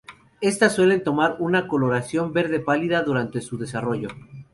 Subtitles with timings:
[0.41, 4.09] Estas, suelen tomar una coloración verde pálida durante su desarrollo.